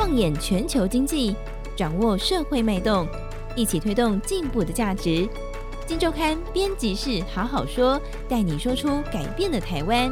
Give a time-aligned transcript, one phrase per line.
[0.00, 1.36] 放眼全球经济，
[1.76, 3.06] 掌握社会脉动，
[3.54, 5.28] 一起推动进步的价值。
[5.86, 10.10] 金周刊编辑室好好说，带你说出改变的台湾。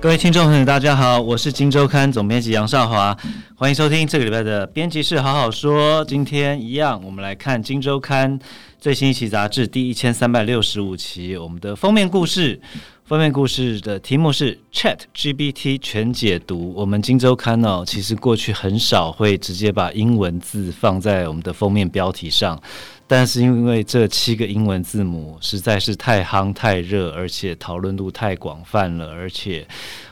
[0.00, 3.16] 各位听众朋友，大家好，我是金周刊总编辑杨少华，
[3.56, 6.04] 欢迎收听这个礼拜的编辑室好好说。
[6.04, 8.38] 今天一样，我们来看金周刊
[8.80, 12.60] 最新一期杂志第一千三百六十五期，我们的封面故事。
[13.06, 16.74] 封面故事的题目是 ChatGPT 全解读。
[16.76, 22.60] 我们金周刊呢，其实过去很少会直接把英文字放在我们的封面标题上，
[23.08, 29.66] 但是因为这七个英文字母实在是太夯太热，而且讨论度太广泛了，而且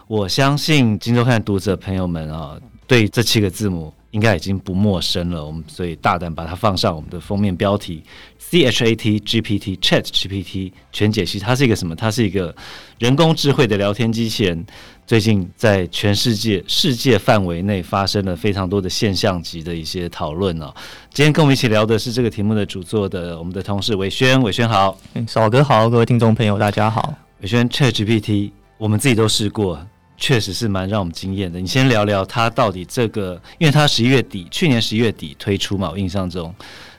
[0.08, 3.92] 我相信金周刊读者朋友们啊，对这七个字母。
[4.10, 8.02] 应该已经不陌生了，我们所以大胆把它放上我们的封面标题
[8.38, 11.38] ：C H A T G P T Chat G P T 全解析。
[11.38, 11.94] 它是一个什么？
[11.94, 12.54] 它是一个
[12.98, 14.64] 人工智慧的聊天机器人。
[15.06, 20.74] 最近在全世界世界范围内发生了非常多的现象级的一些讨论哦。
[21.12, 27.14] 今天跟我们一起聊的是这个题目的主作的我们的同事伟轩，伟轩好，少哥好，各位听众朋友大家好。
[27.40, 29.78] 伟轩 Chat G P T 我们自己都试过。
[30.16, 31.60] 确实是蛮让我们惊艳的。
[31.60, 36.54] 你先聊聊它到底这个，因为它十一月底，去年十一月底推出嘛，我印象中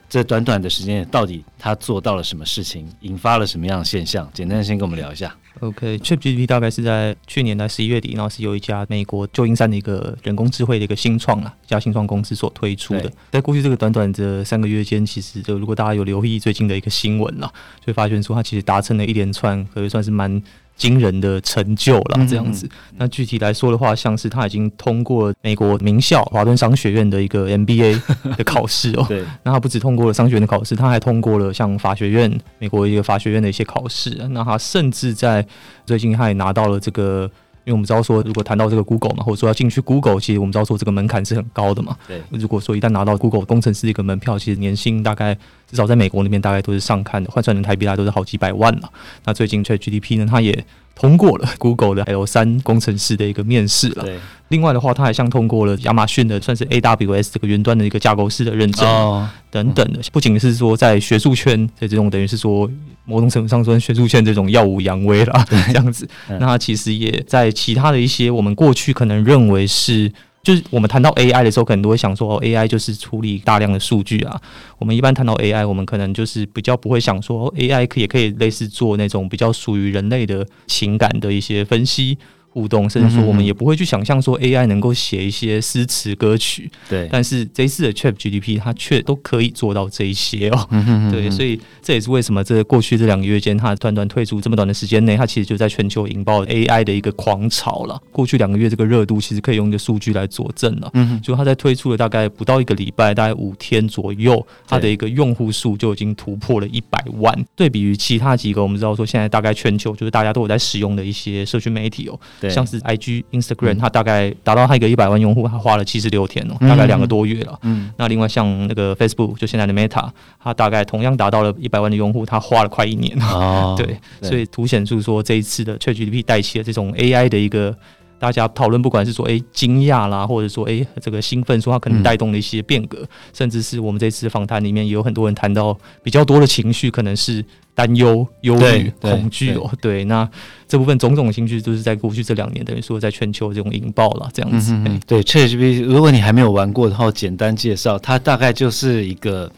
[0.08, 4.28] 这短短的时间到底它做到了什么事情，引发了什么样的现象？
[4.32, 5.34] 简单先跟我们聊一下。
[5.60, 13.12] OK，ChatGPT 大概是在去年的十一月底，然后是由一家美国旧金山的一个人工智慧的一个新创啊，一家新创公司所推出的。
[13.32, 20.40] 在过去这个短短的三个月间，其实就如果大家有留意最近的一个新闻了，就会发现说它其实达成了一连串可以算是蛮。
[20.78, 22.64] 惊人的成就了，这样子。
[22.66, 28.00] 嗯嗯，那具体来说的话，像是他已经通过美国名校华顿商学院的一个 MBA
[28.38, 29.04] 的考试哦。
[29.06, 29.22] 对。
[29.42, 34.10] 那他不止通过了商学院的考试，他还通过了像法学院美国一个法学院的一些考试。
[34.30, 35.44] 那他甚至在
[35.84, 37.30] 最近他也拿到了这个。
[37.68, 41.94] 因为我们知道说，如果谈到这个 Google 嘛，或者说要进去 Google，其实我们知道说这个门槛是很高的嘛。
[42.06, 42.22] 对。
[42.30, 45.34] 如果说一旦拿到 Google 工程师的一个门票，其实年薪大概
[45.70, 48.90] 至少在美国那边大概都是上看的，换算成台币大概都是好几百万了。
[49.26, 54.02] 那最近 ChatGPT 呢，它也通过了 Google 的 L 三工程师的一个面试了。
[54.02, 54.18] 对。
[54.48, 58.88] 另外的话，它还像通过了亚马逊的算是 AWS 这个云端的一个架构师的认证。
[58.88, 59.28] 哦。
[59.50, 62.70] 等等的，不仅是说在学术圈在这种，等于是说。
[63.08, 66.06] 某种程度上说，学术圈这种耀武扬威了，这样子。
[66.28, 74.40] 那他其实也在其他的一些我们过去可能认为是，就是我们谈到 AI 的时候，可能都会想说哦，AI 就是处理大量的数据啊。
[74.78, 82.18] 我们一般谈到 AI，我们可能就是比较不会想说，AI 可以也可以类似做那种比较属于人类的情感的一些分析。
[82.50, 87.08] 互动，甚至说我们也不会去想象说 AI 能够写一些诗词歌曲，对。
[87.10, 90.68] 但是这一次的 ChatGPT 它却都可以做到这一些哦，
[91.12, 91.30] 对。
[91.30, 98.00] 所以这也是为什么这过去这两个月间，它短短退出这么短的时间内，它其实就在全球引爆 AI 的一个狂潮了。
[98.10, 107.44] 过去两个月这个热度其实可以用一个数据来佐证了，嗯，就它在推出了大概不到一个礼拜，大概五天左右，它的一个用户数就已经突破了一百万。
[107.54, 112.18] 对比于其他几个，我们知道说现在大概全球就是大家都有在使用的一些社区媒体哦。
[112.48, 117.58] 像是 IG、Instagram，它大概达到它一个一百万用户，它花了七十六天哦，大概两个多月了。
[117.62, 120.08] 嗯，那另外像那个 Facebook，就现在的 Meta，
[120.42, 123.18] 它大概同样达到了一百万的用户，它花了快一年。
[123.20, 127.76] 哦，对，所以凸显出说这一次的 ChatGPT 带起了这种 AI 的一个。
[128.18, 139.70] 大家讨论，不管是说诶惊讶啦，或者说诶这个兴奋，说它可能带动了一些变革，嗯、甚至是我们这次访谈里面也有很多人谈到比较多的情绪，可能是担忧、忧虑、恐惧哦。
[139.80, 140.28] 对，那
[140.66, 144.76] 这部分种种情绪都是在过去这两年等于说在全球这种引爆了这样子。
[145.06, 149.48] 对，ChatGPT，如果你还没有玩过的话，简单介绍，它大概就是一个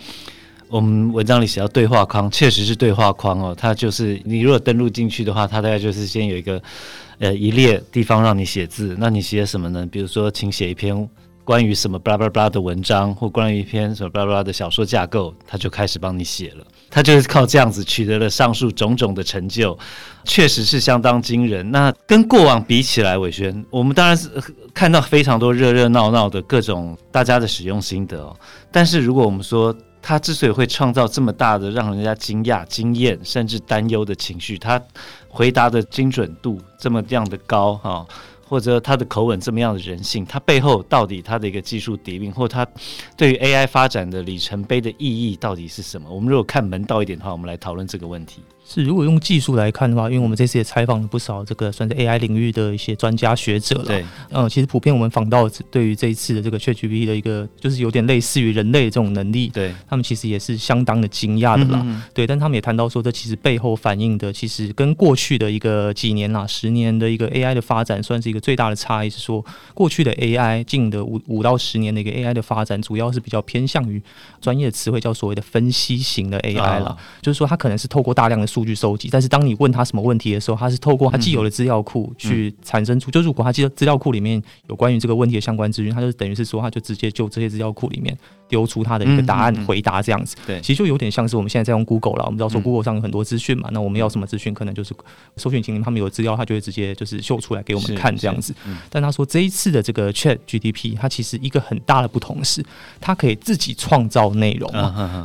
[0.69, 3.57] 我们文章里写到对话框，确实是对话框哦。
[3.59, 6.63] 它就是你如果登录进去的话，它大概就是先有一个。
[7.21, 9.87] 呃，一列地方让你写字，那你写什么呢？
[9.93, 11.07] 比如说，请写一篇
[11.45, 16.65] 关于什么巴拉巴拉的文章，或关于一篇什么巴拉巴拉的小说架构，他就开始帮你写了。
[16.89, 19.79] 他就是靠这样子取得了上述种种的成就，
[20.25, 21.71] 确实是相当惊人。
[21.71, 24.31] 那跟过往比起来，伟轩，我们当然是
[24.73, 28.35] 看到非常多热热闹闹的各种大家的使用心得哦。
[28.73, 34.81] 但是如果我们说，他之所以会创造这么大的让人家惊讶、惊艳，甚至担忧的情绪，他
[35.31, 38.05] 回答的精准度这么样的高哈，
[38.47, 42.67] 或者他的口吻这么样的人性，他背后到底他的一个技术底蕴，或他
[43.17, 46.11] 对于 AI 发展的里程碑的意义到底是什么？
[46.11, 48.43] 我们如果看门道一点的话，我们来讨论这个问题。
[48.73, 53.85] 是，如果用技术来看的话，因为我们这次也采访了不少这个算是 AI 领域的一些专家学者了。
[53.85, 61.81] 对，嗯，其实普遍我们访到对于这一次的这个 ChatGPT 的一个，就是有点类似于人类的这种能力，对他们其实也是相当的惊讶的啦。
[61.83, 69.45] 嗯嗯对，但他们也谈到说，这其实背后反映的，其实跟过去的一个几年啦、十年的一个 AI 的发展，算是一个最大的差异，是说
[69.75, 74.01] 过去的 AI 近的五五到十年的一个 AI 的发展，主要是比较偏向于
[74.41, 83.11] 专业词汇叫所谓的分析型的 AI 了，哦、就是说它可能是透过大量的数数据收集，但是当你问他什么问题的时候，他是透过他既有的资料库去产生出。
[83.11, 88.17] 就如果他记得资料库里面有关于这个问题的相关资讯，他就等于是说，他就直接就这些资料库里面。
[88.51, 92.25] 丢出他的一个答案回答这样子，对，其实就有点像是我们现在在用 Google 了。
[92.25, 94.93] 我们知道说 Google 上有很多资讯嘛，那我们要什么资讯，可能就是
[95.37, 98.53] 搜寻引擎他们有资料，他就会直接就是秀出来给我们看这样子。
[98.89, 102.61] 但他说这一次的这个 Chat GPT，它其实一个很大的不同是，
[103.01, 104.69] 它可以自己创造内容。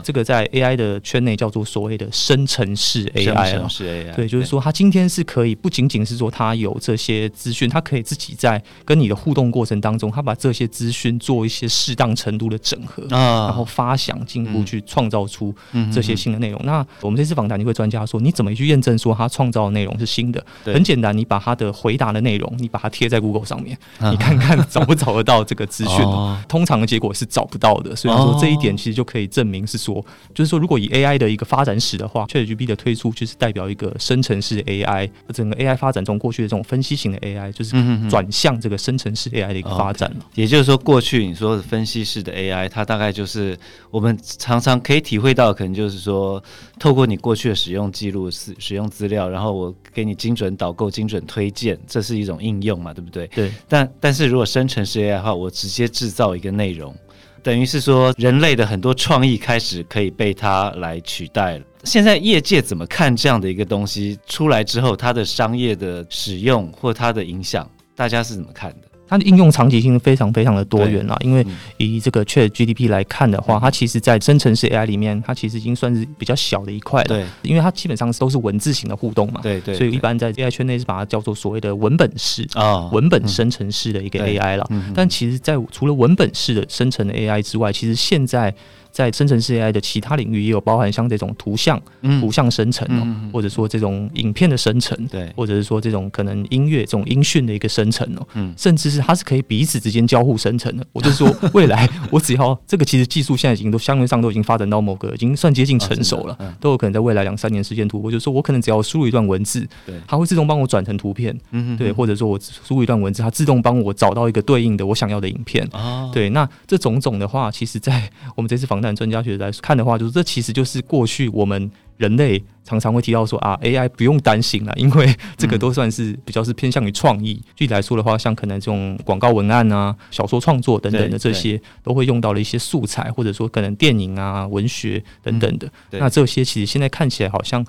[0.04, 4.16] 这个在 AI 的圈内叫做所谓的生成式 AI AI。
[4.16, 13.06] 对，就是说他今天是可以不仅仅是说他有这些资讯，他可以自己在跟你的互动过程当中，他把这些资讯做一些适当程度的整合。
[13.10, 15.54] 然后发想进一步去创造出
[15.94, 16.62] 这些新的内容。
[16.64, 20.46] 那我们这次访谈，你会专家说，你怎么去验证说他创造的内容是新的？
[20.66, 23.78] 很简单，你把他的回答的内容，你把它贴在 Google 上面，
[24.12, 26.06] 你看看找不找得到这个资讯。
[26.48, 27.96] 通常的结果是找不到的。
[27.96, 37.76] 所以说这一点其实就可以证明是说，就是说如果以 AI 的一个发展史的话，ChatGPT 的推出就是代表一个生成式 AI，整个 AI 发展中过去的这种分析型的 AI 就是
[38.10, 40.26] 转向这个生成式 AI 的一个发展了。
[40.34, 43.36] 也就是说，过去你说的分析式的 AI，它大概就是。
[43.36, 43.58] 是
[43.92, 46.42] 我们常常可以体会到，可能就是说，
[46.80, 53.28] 透过你过去的使用记录、使使用资料，然后我给你精准导购、精准推荐，这是一种应用嘛，对不对？
[53.28, 53.52] 对。
[53.68, 56.96] 但但是如果生成式 AI 的话，我直接制造一个内容，
[57.44, 61.66] 等于是说，人类的很多创意开始可以被它来取代了。
[61.86, 68.88] 现在业界怎么看这样的一个东西出来之后，它的商业的使用或它的影响，大家是怎么看的？
[69.08, 71.46] 它的应用场景性非常非常的多元啦，因为
[71.78, 77.08] 以这个 ChatGPT 来看的话，它其实在生成式 AI 里面，它其实已经算是比较小的一块了。
[77.08, 79.42] 对，因为它基本上都是文字型的互动嘛。
[79.44, 79.76] 对对。
[79.76, 84.68] 所以一般在 AI 圈内是把它叫做所谓的文本式啊，文本生成式的一个 AI 了。
[84.96, 88.52] 但其实，在除了文本式的生成的 AI 之外，其实现在。
[88.96, 91.78] 在生成式 AI 的其他领域，也有包含像这种图像、
[92.22, 100.88] 图像生成哦，或者说这种影片的生成，对，或者是说这种可能音乐、这种音讯的一个生成哦，嗯，甚至是它是可以彼此之间交互生成的。
[100.94, 108.10] 我就是说，未来 我只要这个，其实技术现在已经都相对上都已经发展到某个已经算接近成熟了，都有可能在未来两三年时间突破。
[108.10, 119.52] 就是说我可能只要输入一段文字，对，它会自动帮我转成图片，嗯，对，或者说我输入一段文字，它自动帮我找到一个对应的我想要的影片，哦，对，那这种种的话，其实在我们这次访谈专家学者来。
[119.62, 127.42] 看的话，就是这其实就是过去我们人类常常会提到说啊，AI 不用担心了， 因为这个都算是比较是偏向于创意。
[127.56, 135.70] 具体来说的话，像可能这种广告文案啊、小说创作等等的这些，都会用到了一些素材，或者说可能电影啊、文学等等的。
[135.92, 137.64] 那这些其实现在看起来好像，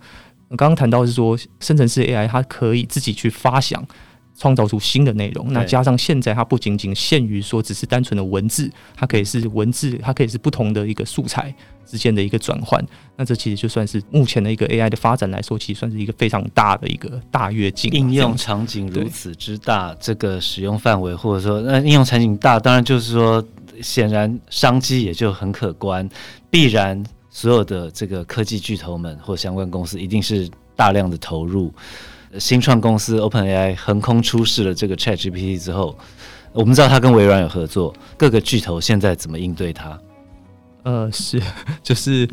[0.50, 3.84] 刚刚谈到是说，生成式 AI 它可以自己去发想。
[4.36, 11.54] 创造出新的内容，那加上现在它不仅仅限于说只是单纯的文字，它可以是文字，它可以是不同的一个素材
[11.86, 12.84] 之间的一个转换。
[13.16, 17.90] 那这其实就算是目前的一个 AI 的发展来说，其实算是一个非常大的一个大跃进。
[17.94, 23.42] 应用场景如此之大，这个使用范围或者说那应用场景大，当然就是说
[23.80, 26.06] 显然商机也就很可观，
[26.50, 31.72] 必然所有的这个科技巨头们或相关公司一定是大量的投入。
[32.38, 35.96] 新创公司 OpenAI 横空出世了这个 ChatGPT 之后，
[36.52, 39.98] 我们知道它跟微软有合作，各个巨头现在怎么应对它？
[40.82, 41.40] 呃，是，
[41.82, 42.28] 就是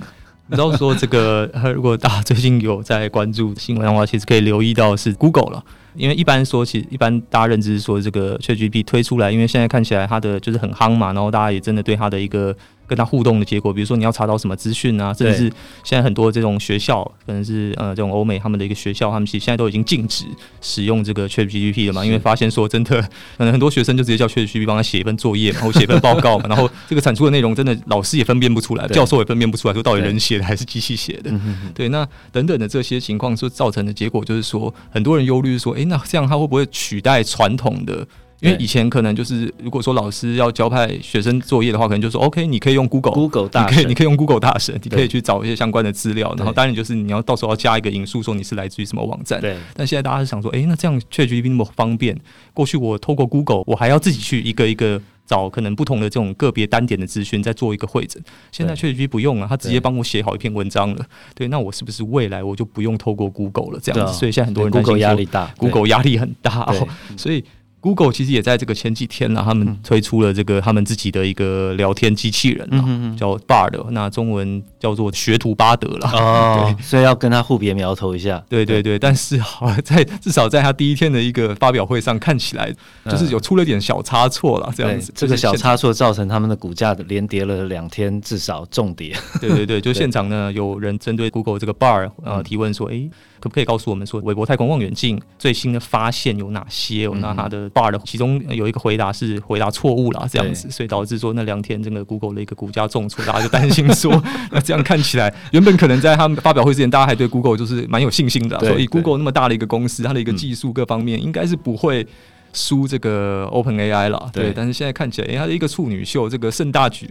[0.47, 5.63] 你知道说这个， 如果大家最近有在关注新闻的话，其实可以留意到是 Google 了，
[5.95, 12.55] 因为一般说，其实一般大家认知说这个 ChatGPT 推出来，因为现在看起来它的就是很夯嘛，然后大家也真的对它的一个。
[12.87, 20.25] 跟他互动的结果，比如说你要查到什么资讯啊，甚至是现在很多这种学校，可能是呃这种欧美他们的一个学校，他们其实现在都已经禁止
[20.61, 23.01] 使用这个 ChatGPT 了嘛，因为发现说真的，
[23.37, 31.31] 可能很多学生就直接叫 ChatGPT 帮他写一 份作业，然后写一份报告嘛，然后这个产出的内容真的老师也分辨不出来，教授也分辨不出来，说到底人写的还是机器写的。
[31.73, 38.05] 对，那等等的这些情况，所造成的结果就是说，很多人忧虑说，诶，那这样他会不会取代传统的？
[38.43, 49.39] 因为以前可能就是如果说老师要交派学生作业的话，可能就说 OK，你可以用 Google，Google 大神，你可以你可以用 Google 大神，你可以去找一些相关的资料，然后当然就是你要到时候要加一个引述，说你是来自于什么网站。
[49.39, 49.55] 对。
[49.73, 52.19] 但现在大家是想说，哎，那这样 ChatGPT 那么方便，
[52.53, 58.21] 过去我透过 Google，我还要自己去一个一个找可能不同的这种个别单点的资讯，再做一个会诊。
[58.51, 61.05] 现在 ChatGPT 不用了，他直接帮我写好一篇文章了。
[61.33, 61.47] 对。
[61.47, 63.79] 对，那我是不是未来我就不用透过 Google 了？
[63.81, 67.43] 这样子，所以现在很多人 Google 压力大，Google 压力很大哦，所以。
[67.83, 76.09] Google 其实也在这个前几天呢，他们推出了这个他们自己的一个聊天机器人，嗯、叫 Bard，那中文叫做学徒巴德了。
[76.13, 78.41] 哦， 所以要跟他互别苗头一下。
[78.47, 82.73] 对对对，但是好 在至少在他第一天的一个发表会上，看起来
[83.03, 85.11] 就是有出了点小差错了，这样子。
[85.13, 89.13] 这个小差错造成他们的股价连跌了两天，至少重跌。
[89.41, 93.09] 对对对，就 现场呢，有人针对 Google 这个 Bard 呃提问说，哎。
[93.43, 97.07] 可不可以告诉我们说，韦伯太空望远镜最新的发现有哪些？
[97.07, 104.11] 嗯、那它的 bar 的其中有一个回答是回答错误了，这样子，所以导致说那两天整个 Google 的一个股价重挫，大家就担心说，
[104.51, 112.05] 那这样看起来，原本可能在他们发表会之前，大家还对 Google 就是蛮有信心的，所以 Google 那么大的一个公司，它的一个技术各方面应该是不会。
[112.53, 117.09] 输这个 Open AI 了，对，但是现在看起来，哎，它是一个处女秀，这个盛大举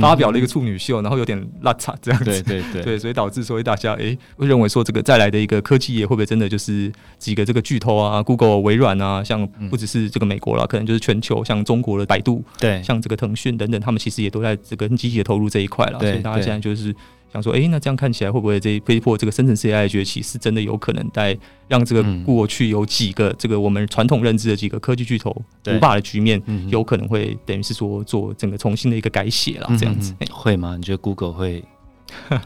[0.00, 16.94] 发表了一个处女秀，然后有点拉差这样子，对对对，对，所以导致所以大家哎会认为说这个再来的一个科技业会不会真的就是几个这个巨头啊，Google、微软啊，像不只是这个美国了，可能就是全球，像中国的百度，对，像这个腾讯等等，他们其实也都在这个积极的投入这一块了，所以大家现在就是。
[17.32, 21.36] 想说，哎、欸，那这样看起来会不会这一被迫这个生成式 AI 崛起是真的有可能在
[21.66, 30.76] 让这个过去有几个这个我们传统认知的几个科技巨头独霸的局面，有可能会等于是说做整个重新的一个改写了，这样子、欸、会吗？
[30.76, 31.64] 你觉得 Google 会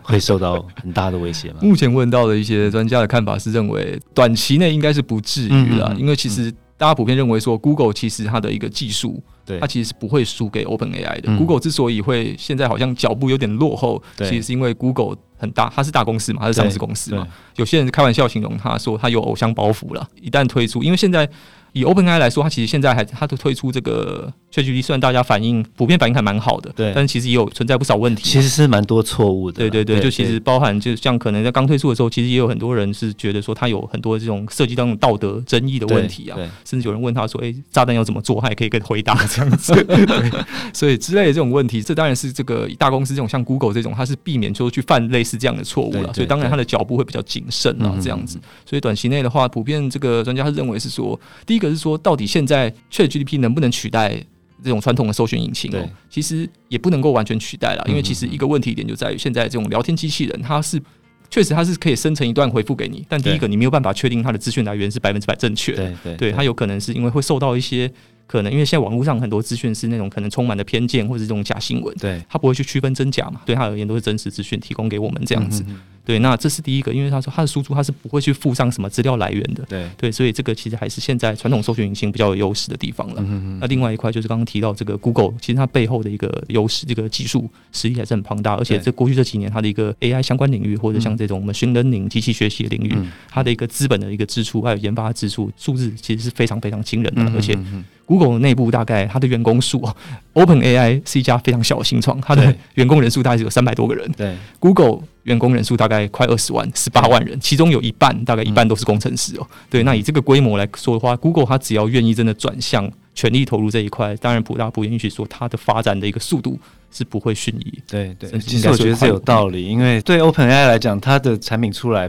[0.03, 1.57] 会受到很大的威胁吗？
[1.67, 9.23] 目前问到的一些专家的看法是认为短期内应该是不至于了，因为其实大家普遍认为说 Google 其实它的一个技术。
[9.47, 11.31] 对，它其实是不会输给 Open AI 的。
[11.31, 17.27] 嗯、Google 之所以会现在好像脚步有点落后，其实是因为 Google 很大，它是大公司嘛，它是上市公司嘛。
[17.57, 20.09] 有些人开玩笑形容它说它有偶像包袱了。
[20.21, 21.29] 一旦推出，因为现在。
[21.73, 28.23] 以 OpenAI 来说，它其实现在还它都推出这个 ChatGPT，虽然大家反应普遍反应还蛮好的，对，但是其实也有存在不少问题。
[28.23, 29.59] 其实是蛮多错误的。
[29.59, 39.75] 对对对，就其实包含，就像可能在刚推出的时候，其实也有很多人是觉得说它有很多这种涉及到道德争议的问题啊，甚至有人问他说：“哎、欸，炸弹要怎么做？”他也可以跟回答这样子。
[39.85, 40.31] 对，
[40.73, 46.15] 所以之类的这种问题，这当然是这个大公司这种像 Google 这种，它是避免说去犯类似这样的错误了。
[46.15, 48.39] 所以当然他的脚步会比较谨慎啊，这样子。
[48.65, 54.23] 所以短期内的话，普遍这个专家认为是说，第一个是说到底现在 ChatGPT 能不能取代
[54.63, 55.71] 这种传统的搜寻引擎？
[55.77, 60.81] 哦，其实也不能够完全取代了，因为其实一个问题点就在于，现在这种聊天机器人，它是
[61.29, 67.91] 确实它是可以生成一段回复给你，但第一个你没有办法确定它的资讯来源是百分之百正确的，对对，它有可能是因为会受到一些
[68.27, 75.65] 可能，因为现在网络上很多资讯是那种可能充满了偏见或者这种假新闻，对，他不会去区分真假嘛，对他而言都是真实资讯提供给我们这样子。
[76.05, 79.65] 对，那这是第一个，因为他说他的输出他是不会去附上什么资料来源的。
[79.69, 83.21] 对对，所以这个其实还是现在传统搜寻引擎比较有优势的地方了。
[83.61, 92.95] 那另外一块就是刚刚提到这个 Google，其实它背后的一个优势，这个技术实力还是很庞大，而且这过去这几年它的一个 AI 相关领域，或者像这种我们 machine learning 机器学习的领域，
[93.29, 97.59] 它的一个资本的一个支出还有研发支出数字，其实是非常非常惊人的，而且。
[98.07, 99.87] Google 内部大概它的员工数
[100.33, 104.11] ，OpenAI 是一家非常小的新创，它的员工人数大概只有三百多个人。
[104.13, 109.47] 对，Google 员工人数大概快二十万，十八万人，其中有一半大概一半都是工程师哦。
[109.69, 116.57] 对，那以这个规模来说的话，Google 它只要愿意真的转向全力投入这一块，当然普大不允许说它的发展的一个速度
[116.93, 117.83] 是不会逊于。
[117.89, 122.09] 对对，其实我觉得是有道理，因为对 OpenAI 来讲，它的产品出来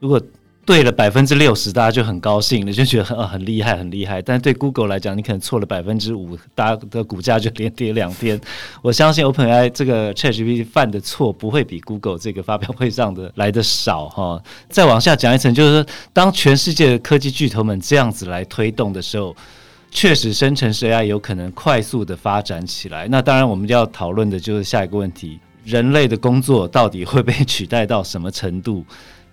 [0.00, 0.20] 如果。
[0.66, 4.22] 对了百分之六十，大家就很高兴了， 就觉得很很厉害，很厉害。
[4.22, 8.40] 但对 Google 来讲，你可能错了百分之五，大家的股价就连跌两天。
[8.80, 14.42] 我相信 OpenAI 这个 ChatGPT 犯的错不会比 Google 这个发表会上的来的少哈。
[14.68, 19.36] 再往下讲一层，就是说，当全世界的科技巨头们这样子来推动的时候，
[19.90, 23.06] 确实生成式 AI 有可能快速的发展起来。
[23.08, 28.84] 那当然，我们就要讨论的就是下一个问题：人类的工作到底会被取代到什么程度？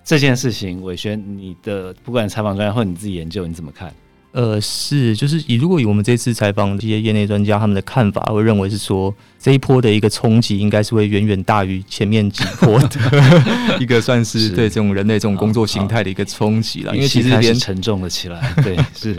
[0.04, 3.92] 这件事情，伟轩，你的不管采访专家或你自己研究，你怎么看？
[4.32, 12.88] 呃，是，就是以如果以我们这次采访这些业内专家他们的看法，会认为是说，这一波的一个冲击，应该是会远远大于前面几波的
[13.78, 16.96] 一个算是对这种人类这种工作形态的一个冲击了。
[16.96, 19.14] 因为其实连沉重了起来， 对，是，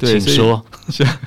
[0.00, 1.18] 对，请说，像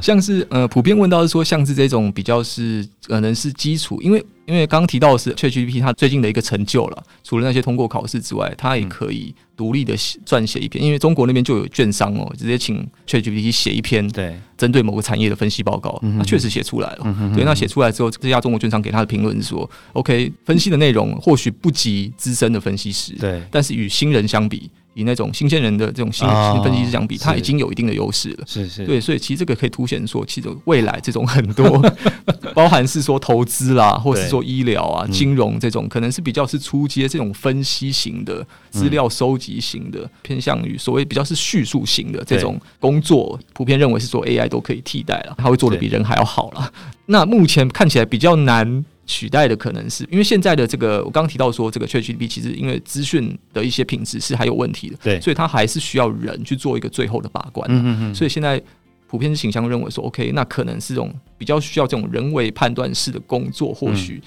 [0.00, 4.24] 像是呃，普遍问到是说，像是这种比较是可能是基础，因为。
[4.48, 10.82] 因为刚刚提到的是 ChatGPT 它最近的一个成就了，除了那些通过考试之外，它也可以独立的撰写一篇。
[10.82, 17.32] 因为中国那边就有券商哦，直接请 ChatGPT 写一篇对针对某个产业的分析报告，他确实写出来了。
[17.34, 28.44] 对，那写出来之后，这家中国券商给他的评论是说：“OK，分析的内容或许不及资深的分析师，对，但是与新人相比。”以那种新鲜人的这种新新分析师相比，他已经有一定的优势了。
[28.46, 31.80] 是是，对，所以其实这个可以凸显说，其实未来这种很多，
[32.52, 46.72] 包含是说投资啦，或是说医疗啊、金融这种，可能是比较是初阶这种分析型的、资料收集型的，偏向于所谓比较是叙述型的这种工作，普遍认为是说 AI 都可以替代了，它会做的比人还要好了。
[47.06, 48.84] 那目前看起来比较难。
[49.08, 57.66] 取代的可能是因为现在的这个，我刚刚提到说，这个 ChatGPT 其实因为资讯的一些品质是还有问题的，对，所以它还是需要人去做一个最后的把关。
[57.68, 58.14] 嗯嗯嗯。
[58.14, 58.62] 所以现在
[59.08, 64.22] 普遍是倾向认为说，OK，那可能是这种比较需要这种人为判断式的工作，或许。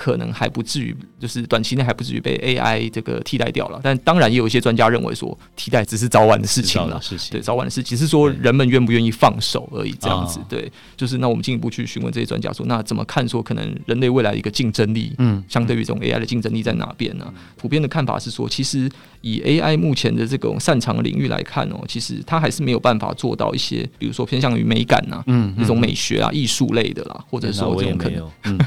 [0.00, 3.78] 可能还不至于，就是短期内还不至于被 AI 这个替代掉了。
[3.82, 6.98] 但当然也有一些专家认为说，替代只是早晚的事情了。
[7.30, 9.92] 对，早晚的事，只是说人们愿不愿意放手而已。
[10.00, 17.30] 这样子，对，就是那我们进一步去询问这些专家说，那怎么看说可能人类未来的一个竞争力，嗯，相对于这种 AI 的竞争力在哪边呢？
[17.58, 18.88] 普遍的看法是说，其实
[19.20, 28.58] 以 AI 目前的这种擅长的领域来看哦，其实它还是没有办法做到一些，比如说偏向于美感呐，嗯，这种美学啊、艺术类的啦，或者说这种可能，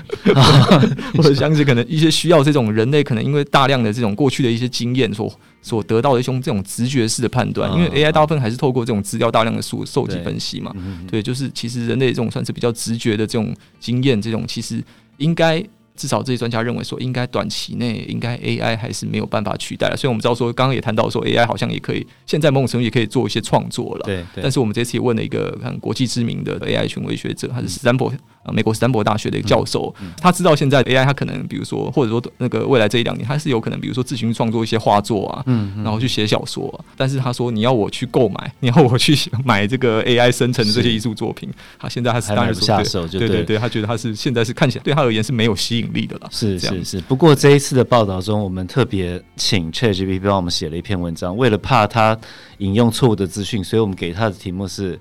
[1.24, 1.30] 嗯。
[1.30, 10.76] 或者像是可能一些需要这种人类可能因为大量的这种过去的一些经验所所得到的一种这种直觉式的判断，因为 AI 大部分还是透过这种资料大量的数收集分析嘛，
[11.10, 14.84] 对，就是其实人类这种算是比较直觉的这种经验，这种其实
[15.18, 15.64] 应该。
[15.96, 19.96] 至少这些专家认为说，应该短期内应该 AI 还是没有办法取代了。
[19.96, 24.06] 所以我们知道说，刚刚也谈到说，AI 好像也可以，现在某种程度也可以做一些创作了。
[24.06, 24.26] 对。
[24.42, 28.12] 但是我们这次也问了一个很国际知名的 AI 权威学者，他是斯坦福
[28.44, 29.94] 啊，美国斯坦福大学的一个教授。
[30.22, 35.44] 他知道现在 AI 他可能，比如说或者说那个未来这一两年，他是有可能，比如说自行创作一些画作啊，
[35.78, 36.84] 然后去写小说。
[36.96, 46.30] 但是他说，你要我去购买，你要我去买这个 AI 生成的这些艺术作品，他现在他是当然下手，对对对，他觉得他是现在是看起来对他而言是没有吸引力的了。
[46.32, 52.18] 是是是，不过这一次的报道中，我们特别请 ChatGPT 帮我们写了一篇文章，为了怕他
[52.58, 55.00] 引用错误的资讯，所以我们给他的题目是：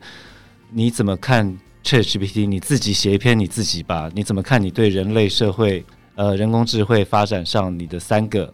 [0.70, 2.46] 你怎么看 ChatGPT？
[2.46, 4.10] 你自己写一篇你自己吧。
[4.14, 4.62] 你怎么看？
[4.62, 5.84] 你对人类社会
[6.14, 8.52] 呃人工智慧发展上你的三个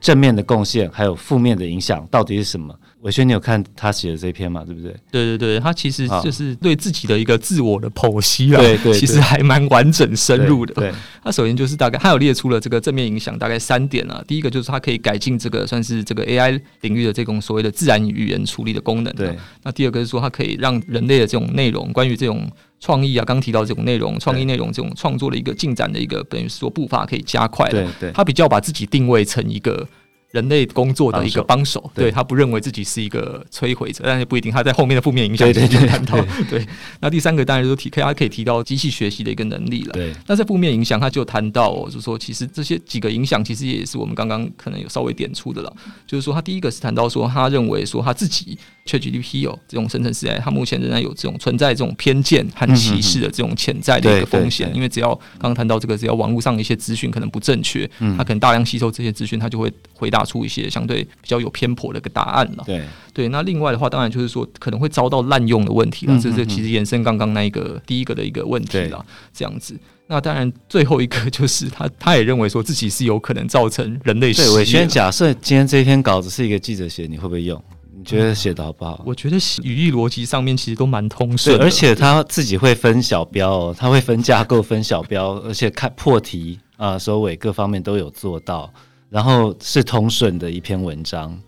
[0.00, 2.74] 正面的贡献，还有负面的影响到底是什么？
[3.02, 4.62] 玮轩，你有看他写的这篇嘛？
[4.62, 4.94] 对不对？
[5.10, 10.74] 对对对，他其实就是对自己的一个自我的剖析啊，对对，其实还蛮完整深入的。
[10.74, 10.92] 对，
[11.24, 14.22] 他首先就是大概他有列出了这个正面影响，大概三点啊。
[14.28, 19.10] 第一个就是它可以改进这个算是这个 AI 领域的这种所谓的自然语言处理的功能。
[19.14, 22.46] 对，那第二个是说它可以让人类的这种内容，关于这种
[22.80, 27.66] 创意啊，刚提到这种内容、创意内容这种创作的一个进展的一个等于说步伐可以加快。
[27.70, 29.88] 对对，他比较把自己定位成一个。
[30.30, 34.52] 人类工作的一个帮手，对，他不认为自己是一个摧毁者，但是不一定。
[34.52, 36.16] 他在后面的负面影响就谈到，
[36.48, 36.64] 对。
[37.00, 39.92] 那第三个当然就是提，他可以提到机器学习的一个能力了。
[39.92, 40.14] 对。
[40.26, 45.72] 那在负面影响，他就谈到，就是说，其实这些几个影响，其实也是我们刚刚可能有稍微点出的了。
[46.06, 48.58] 就是说，他第一个是谈到说，他认为说他自己。
[48.90, 54.70] ChatGPT 哦，这种生成式 AI，它目前仍然有这种存在这种偏见和歧视的这种潜在的一个风险。
[54.74, 62.64] 因为只要刚刚谈到这个，只要网络上的一些资讯可能不正确，它可能大量吸收这些资讯，它就会回答出一些相对比较有偏颇的一个答案了。
[62.66, 66.18] 对对，那另外的话，当然就是说可能会遭到滥用的问题了。
[66.20, 69.04] 这这其实延伸刚刚那一个第一个的一个问题了。
[69.32, 69.74] 这样子，
[70.06, 74.32] 那当然最后一个就是他他也认为说自己是有可能造成人类。
[74.32, 77.62] 对，我先，假设今天这篇稿子是一个记者写，你会不会用？
[78.00, 79.02] 你觉得写的好不好？
[79.04, 88.72] 我觉得语义逻辑上面其实都蛮通顺，而且他自己会分小标哦，他会分架构、分小标， 而且看破题啊、收尾各方面都有做到，
[89.10, 91.38] 然后是通顺的一篇文章。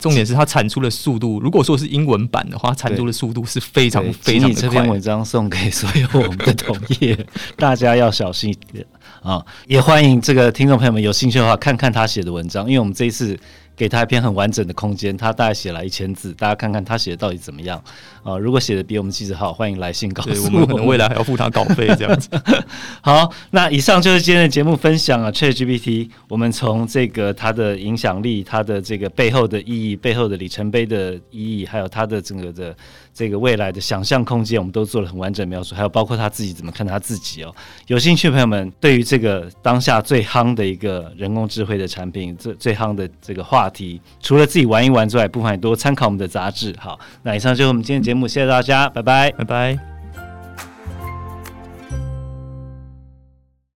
[0.00, 4.62] 重点是他产出的速度，如果说是英文版的话，产出的速度是非常非常的快。
[4.62, 7.14] 这篇文章送给所有我们的同业，
[7.56, 8.84] 大家要小心一点
[9.22, 9.44] 啊！
[9.68, 13.38] 也欢迎这个听众朋友们有兴趣的话，看看他写的文章，因为我们这一次。
[13.76, 17.82] 给他一篇很完整的空间，他大概写了一千字，大家看看他写的到底怎么样
[18.22, 18.38] 啊？
[18.38, 22.28] 如果写的比我们记者好，欢迎来信告诉我们，我们未来还要付他稿费这样子。
[23.02, 32.76] 好，那以上就是今天的节目分享啊，ChatGPT，我们从这个它的影响力、它的这个背后的意义、背后的里程碑的意义，还有它的整个的
[33.14, 37.54] 这个未来的想象空间，我们都做了很完整描述，还有包括他自己怎么看他自己哦。
[37.86, 46.74] 有兴趣的朋友们，对于这个当下最夯的一个人工智慧的产品，最最夯的这个话题，除了自己玩一玩之外，不妨也多参考我们的杂志。
[46.78, 49.93] 好，那以上就是我们今天节目，谢谢大家，拜拜，拜拜。